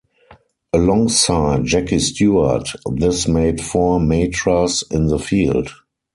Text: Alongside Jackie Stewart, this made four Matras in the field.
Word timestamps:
Alongside 0.73 1.63
Jackie 1.65 1.99
Stewart, 1.99 2.67
this 2.91 3.27
made 3.27 3.61
four 3.61 3.99
Matras 3.99 4.83
in 4.91 5.05
the 5.05 5.19
field. 5.19 5.69